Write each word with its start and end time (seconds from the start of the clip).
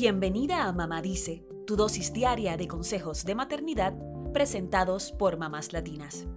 Bienvenida 0.00 0.62
a 0.62 0.72
Mamá 0.72 1.02
Dice, 1.02 1.44
tu 1.66 1.74
dosis 1.74 2.12
diaria 2.12 2.56
de 2.56 2.68
consejos 2.68 3.24
de 3.24 3.34
maternidad 3.34 3.94
presentados 4.32 5.10
por 5.10 5.38
mamás 5.38 5.72
latinas. 5.72 6.28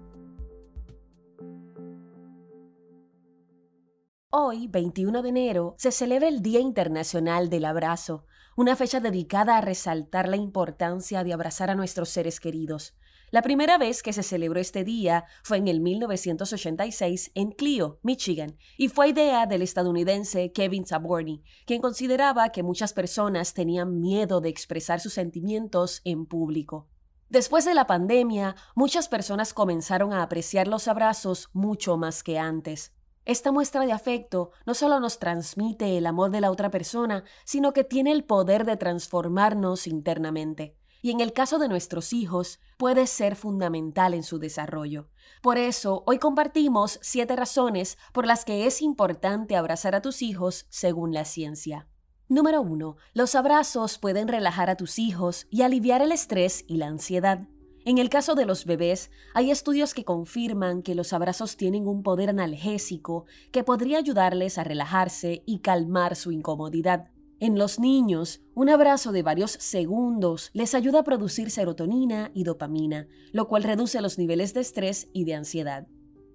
Hoy, 4.31 4.67
21 4.67 5.21
de 5.21 5.29
enero, 5.29 5.75
se 5.77 5.91
celebra 5.91 6.27
el 6.27 6.41
Día 6.41 6.59
Internacional 6.59 7.51
del 7.51 7.65
Abrazo, 7.65 8.25
una 8.57 8.75
fecha 8.75 8.99
dedicada 8.99 9.57
a 9.57 9.61
resaltar 9.61 10.27
la 10.27 10.37
importancia 10.37 11.23
de 11.23 11.31
abrazar 11.31 11.69
a 11.69 11.75
nuestros 11.75 12.09
seres 12.09 12.39
queridos. 12.39 12.97
La 13.31 13.41
primera 13.41 13.77
vez 13.77 14.03
que 14.03 14.11
se 14.11 14.23
celebró 14.23 14.59
este 14.59 14.83
día 14.83 15.23
fue 15.41 15.55
en 15.55 15.69
el 15.69 15.79
1986 15.79 17.31
en 17.33 17.51
Clio, 17.53 17.97
Michigan, 18.03 18.57
y 18.77 18.89
fue 18.89 19.07
idea 19.07 19.45
del 19.45 19.61
estadounidense 19.61 20.51
Kevin 20.51 20.85
Saborny, 20.85 21.41
quien 21.65 21.81
consideraba 21.81 22.49
que 22.49 22.61
muchas 22.61 22.91
personas 22.91 23.53
tenían 23.53 24.01
miedo 24.01 24.41
de 24.41 24.49
expresar 24.49 24.99
sus 24.99 25.13
sentimientos 25.13 26.01
en 26.03 26.25
público. 26.25 26.89
Después 27.29 27.63
de 27.63 27.73
la 27.73 27.87
pandemia, 27.87 28.57
muchas 28.75 29.07
personas 29.07 29.53
comenzaron 29.53 30.11
a 30.11 30.23
apreciar 30.23 30.67
los 30.67 30.89
abrazos 30.89 31.49
mucho 31.53 31.95
más 31.95 32.23
que 32.23 32.37
antes. 32.37 32.91
Esta 33.23 33.53
muestra 33.53 33.85
de 33.85 33.93
afecto 33.93 34.51
no 34.65 34.73
solo 34.73 34.99
nos 34.99 35.19
transmite 35.19 35.97
el 35.97 36.05
amor 36.05 36.31
de 36.31 36.41
la 36.41 36.51
otra 36.51 36.69
persona, 36.69 37.23
sino 37.45 37.71
que 37.71 37.85
tiene 37.85 38.11
el 38.11 38.25
poder 38.25 38.65
de 38.65 38.75
transformarnos 38.75 39.87
internamente. 39.87 40.80
Y 41.01 41.11
en 41.11 41.19
el 41.19 41.33
caso 41.33 41.57
de 41.59 41.67
nuestros 41.67 42.13
hijos, 42.13 42.59
puede 42.77 43.07
ser 43.07 43.35
fundamental 43.35 44.13
en 44.13 44.23
su 44.23 44.39
desarrollo. 44.39 45.09
Por 45.41 45.57
eso, 45.57 46.03
hoy 46.05 46.19
compartimos 46.19 46.99
siete 47.01 47.35
razones 47.35 47.97
por 48.13 48.27
las 48.27 48.45
que 48.45 48.65
es 48.67 48.81
importante 48.81 49.55
abrazar 49.55 49.95
a 49.95 50.01
tus 50.01 50.21
hijos 50.21 50.65
según 50.69 51.13
la 51.13 51.25
ciencia. 51.25 51.87
Número 52.27 52.61
1. 52.61 52.95
Los 53.13 53.35
abrazos 53.35 53.97
pueden 53.97 54.27
relajar 54.27 54.69
a 54.69 54.77
tus 54.77 54.99
hijos 54.99 55.47
y 55.49 55.63
aliviar 55.63 56.01
el 56.01 56.11
estrés 56.11 56.63
y 56.67 56.77
la 56.77 56.87
ansiedad. 56.87 57.47
En 57.83 57.97
el 57.97 58.09
caso 58.09 58.35
de 58.35 58.45
los 58.45 58.65
bebés, 58.65 59.09
hay 59.33 59.49
estudios 59.49 59.95
que 59.95 60.05
confirman 60.05 60.83
que 60.83 60.93
los 60.93 61.13
abrazos 61.13 61.57
tienen 61.57 61.87
un 61.87 62.03
poder 62.03 62.29
analgésico 62.29 63.25
que 63.51 63.63
podría 63.63 63.97
ayudarles 63.97 64.59
a 64.59 64.63
relajarse 64.63 65.41
y 65.47 65.59
calmar 65.59 66.15
su 66.15 66.31
incomodidad. 66.31 67.09
En 67.41 67.57
los 67.57 67.79
niños, 67.79 68.39
un 68.53 68.69
abrazo 68.69 69.11
de 69.11 69.23
varios 69.23 69.53
segundos 69.53 70.51
les 70.53 70.75
ayuda 70.75 70.99
a 70.99 71.03
producir 71.03 71.49
serotonina 71.49 72.29
y 72.35 72.43
dopamina, 72.43 73.07
lo 73.31 73.47
cual 73.47 73.63
reduce 73.63 73.99
los 73.99 74.19
niveles 74.19 74.53
de 74.53 74.61
estrés 74.61 75.09
y 75.11 75.23
de 75.25 75.33
ansiedad. 75.33 75.87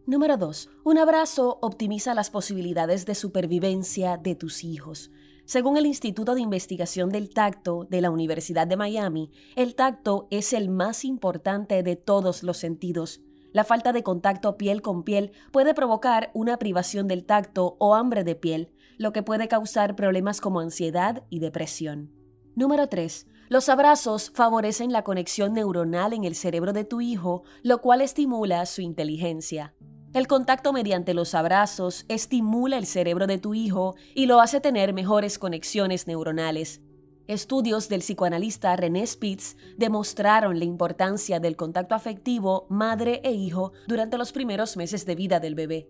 Número 0.04 0.36
2. 0.36 0.68
Un 0.82 0.98
abrazo 0.98 1.60
optimiza 1.62 2.12
las 2.12 2.30
posibilidades 2.30 3.06
de 3.06 3.14
supervivencia 3.14 4.16
de 4.16 4.34
tus 4.34 4.64
hijos. 4.64 5.12
Según 5.44 5.76
el 5.76 5.86
Instituto 5.86 6.34
de 6.34 6.40
Investigación 6.40 7.10
del 7.10 7.30
Tacto 7.30 7.86
de 7.88 8.00
la 8.00 8.10
Universidad 8.10 8.66
de 8.66 8.76
Miami, 8.76 9.30
el 9.54 9.76
tacto 9.76 10.26
es 10.32 10.52
el 10.52 10.68
más 10.68 11.04
importante 11.04 11.84
de 11.84 11.94
todos 11.94 12.42
los 12.42 12.56
sentidos. 12.56 13.20
La 13.52 13.62
falta 13.62 13.92
de 13.92 14.02
contacto 14.02 14.56
piel 14.56 14.82
con 14.82 15.04
piel 15.04 15.30
puede 15.52 15.72
provocar 15.72 16.32
una 16.34 16.58
privación 16.58 17.06
del 17.06 17.24
tacto 17.24 17.76
o 17.78 17.94
hambre 17.94 18.24
de 18.24 18.34
piel, 18.34 18.72
lo 18.98 19.12
que 19.12 19.22
puede 19.22 19.48
causar 19.48 19.96
problemas 19.96 20.40
como 20.40 20.60
ansiedad 20.60 21.24
y 21.30 21.40
depresión. 21.40 22.12
Número 22.54 22.88
3. 22.88 23.26
Los 23.48 23.68
abrazos 23.68 24.32
favorecen 24.34 24.90
la 24.92 25.04
conexión 25.04 25.52
neuronal 25.52 26.12
en 26.12 26.24
el 26.24 26.34
cerebro 26.34 26.72
de 26.72 26.84
tu 26.84 27.00
hijo, 27.00 27.44
lo 27.62 27.80
cual 27.80 28.00
estimula 28.00 28.64
su 28.66 28.80
inteligencia. 28.80 29.74
El 30.14 30.26
contacto 30.26 30.72
mediante 30.72 31.14
los 31.14 31.34
abrazos 31.34 32.06
estimula 32.08 32.78
el 32.78 32.86
cerebro 32.86 33.26
de 33.26 33.38
tu 33.38 33.54
hijo 33.54 33.96
y 34.14 34.26
lo 34.26 34.40
hace 34.40 34.60
tener 34.60 34.94
mejores 34.94 35.38
conexiones 35.38 36.06
neuronales. 36.06 36.80
Estudios 37.26 37.88
del 37.88 38.00
psicoanalista 38.00 38.74
René 38.76 39.06
Spitz 39.06 39.56
demostraron 39.76 40.58
la 40.58 40.64
importancia 40.64 41.38
del 41.38 41.56
contacto 41.56 41.94
afectivo 41.94 42.66
madre 42.70 43.20
e 43.24 43.32
hijo 43.32 43.72
durante 43.88 44.16
los 44.16 44.32
primeros 44.32 44.76
meses 44.76 45.04
de 45.06 45.16
vida 45.16 45.40
del 45.40 45.54
bebé. 45.54 45.88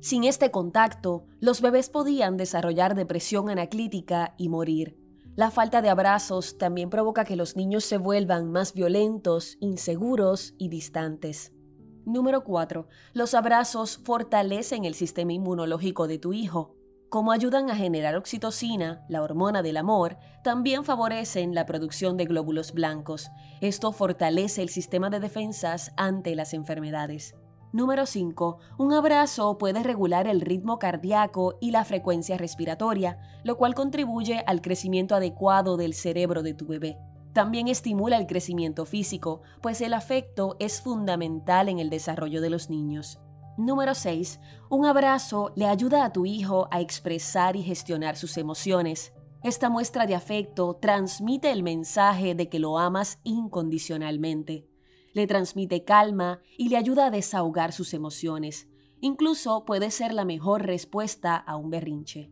Sin 0.00 0.22
este 0.24 0.50
contacto, 0.50 1.24
los 1.40 1.60
bebés 1.60 1.90
podían 1.90 2.36
desarrollar 2.36 2.94
depresión 2.94 3.50
anaclítica 3.50 4.34
y 4.38 4.48
morir. 4.48 4.96
La 5.34 5.50
falta 5.50 5.82
de 5.82 5.88
abrazos 5.88 6.56
también 6.56 6.88
provoca 6.88 7.24
que 7.24 7.36
los 7.36 7.56
niños 7.56 7.84
se 7.84 7.98
vuelvan 7.98 8.50
más 8.50 8.74
violentos, 8.74 9.56
inseguros 9.60 10.54
y 10.56 10.68
distantes. 10.68 11.52
Número 12.04 12.42
4. 12.44 12.88
Los 13.12 13.34
abrazos 13.34 13.98
fortalecen 13.98 14.84
el 14.84 14.94
sistema 14.94 15.32
inmunológico 15.32 16.06
de 16.06 16.18
tu 16.18 16.32
hijo. 16.32 16.74
Como 17.08 17.32
ayudan 17.32 17.70
a 17.70 17.76
generar 17.76 18.16
oxitocina, 18.16 19.04
la 19.08 19.22
hormona 19.22 19.62
del 19.62 19.78
amor, 19.78 20.18
también 20.44 20.84
favorecen 20.84 21.54
la 21.54 21.66
producción 21.66 22.16
de 22.16 22.24
glóbulos 22.24 22.72
blancos. 22.72 23.30
Esto 23.60 23.92
fortalece 23.92 24.62
el 24.62 24.68
sistema 24.68 25.08
de 25.08 25.20
defensas 25.20 25.92
ante 25.96 26.34
las 26.34 26.52
enfermedades. 26.52 27.34
Número 27.72 28.06
5. 28.06 28.58
Un 28.78 28.94
abrazo 28.94 29.58
puede 29.58 29.82
regular 29.82 30.26
el 30.26 30.40
ritmo 30.40 30.78
cardíaco 30.78 31.58
y 31.60 31.70
la 31.70 31.84
frecuencia 31.84 32.38
respiratoria, 32.38 33.18
lo 33.44 33.58
cual 33.58 33.74
contribuye 33.74 34.42
al 34.46 34.62
crecimiento 34.62 35.14
adecuado 35.14 35.76
del 35.76 35.92
cerebro 35.92 36.42
de 36.42 36.54
tu 36.54 36.66
bebé. 36.66 36.96
También 37.34 37.68
estimula 37.68 38.16
el 38.16 38.26
crecimiento 38.26 38.86
físico, 38.86 39.42
pues 39.60 39.82
el 39.82 39.92
afecto 39.92 40.56
es 40.58 40.80
fundamental 40.80 41.68
en 41.68 41.78
el 41.78 41.90
desarrollo 41.90 42.40
de 42.40 42.48
los 42.48 42.70
niños. 42.70 43.20
Número 43.58 43.94
6. 43.94 44.40
Un 44.70 44.86
abrazo 44.86 45.52
le 45.54 45.66
ayuda 45.66 46.04
a 46.04 46.12
tu 46.12 46.24
hijo 46.24 46.68
a 46.70 46.80
expresar 46.80 47.54
y 47.54 47.62
gestionar 47.62 48.16
sus 48.16 48.38
emociones. 48.38 49.12
Esta 49.42 49.68
muestra 49.68 50.06
de 50.06 50.14
afecto 50.14 50.78
transmite 50.80 51.50
el 51.50 51.62
mensaje 51.62 52.34
de 52.34 52.48
que 52.48 52.60
lo 52.60 52.78
amas 52.78 53.18
incondicionalmente. 53.24 54.67
Le 55.18 55.26
transmite 55.26 55.82
calma 55.82 56.40
y 56.56 56.68
le 56.68 56.76
ayuda 56.76 57.06
a 57.06 57.10
desahogar 57.10 57.72
sus 57.72 57.92
emociones. 57.92 58.68
Incluso 59.00 59.64
puede 59.64 59.90
ser 59.90 60.14
la 60.14 60.24
mejor 60.24 60.64
respuesta 60.64 61.34
a 61.34 61.56
un 61.56 61.70
berrinche. 61.70 62.30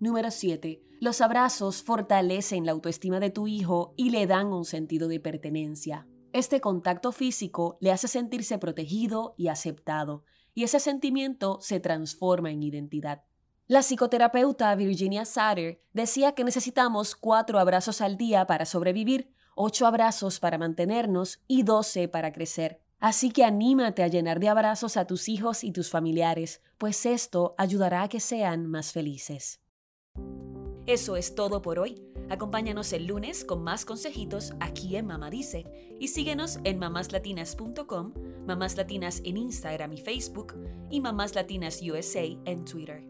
Número 0.00 0.30
7. 0.30 0.82
Los 1.00 1.22
abrazos 1.22 1.82
fortalecen 1.82 2.66
la 2.66 2.72
autoestima 2.72 3.20
de 3.20 3.30
tu 3.30 3.48
hijo 3.48 3.94
y 3.96 4.10
le 4.10 4.26
dan 4.26 4.48
un 4.48 4.66
sentido 4.66 5.08
de 5.08 5.18
pertenencia. 5.18 6.06
Este 6.34 6.60
contacto 6.60 7.10
físico 7.10 7.78
le 7.80 7.90
hace 7.90 8.06
sentirse 8.06 8.58
protegido 8.58 9.34
y 9.38 9.48
aceptado, 9.48 10.22
y 10.52 10.64
ese 10.64 10.78
sentimiento 10.78 11.56
se 11.62 11.80
transforma 11.80 12.50
en 12.50 12.62
identidad. 12.62 13.22
La 13.66 13.82
psicoterapeuta 13.82 14.74
Virginia 14.74 15.24
Satter 15.24 15.80
decía 15.94 16.32
que 16.32 16.44
necesitamos 16.44 17.16
cuatro 17.16 17.58
abrazos 17.58 18.02
al 18.02 18.18
día 18.18 18.46
para 18.46 18.66
sobrevivir, 18.66 19.32
ocho 19.60 19.86
abrazos 19.86 20.40
para 20.40 20.56
mantenernos 20.56 21.40
y 21.46 21.62
doce 21.62 22.08
para 22.08 22.32
crecer. 22.32 22.80
Así 22.98 23.30
que 23.30 23.44
anímate 23.44 24.02
a 24.02 24.08
llenar 24.08 24.40
de 24.40 24.48
abrazos 24.48 24.96
a 24.96 25.06
tus 25.06 25.28
hijos 25.28 25.64
y 25.64 25.72
tus 25.72 25.90
familiares, 25.90 26.62
pues 26.78 27.04
esto 27.06 27.54
ayudará 27.58 28.02
a 28.02 28.08
que 28.08 28.20
sean 28.20 28.66
más 28.66 28.92
felices. 28.92 29.60
Eso 30.86 31.16
es 31.16 31.34
todo 31.34 31.62
por 31.62 31.78
hoy. 31.78 32.02
Acompáñanos 32.30 32.92
el 32.92 33.06
lunes 33.06 33.44
con 33.44 33.62
más 33.62 33.84
consejitos 33.84 34.54
aquí 34.60 34.96
en 34.96 35.06
Mamá 35.06 35.30
Dice 35.30 35.64
y 36.00 36.08
síguenos 36.08 36.58
en 36.64 36.78
mamáslatinas.com, 36.78 38.14
Mamás 38.46 38.76
Latinas 38.76 39.20
en 39.24 39.36
Instagram 39.36 39.92
y 39.92 39.98
Facebook 39.98 40.54
y 40.90 41.00
Mamás 41.00 41.34
Latinas 41.34 41.80
USA 41.82 42.24
en 42.44 42.64
Twitter. 42.64 43.09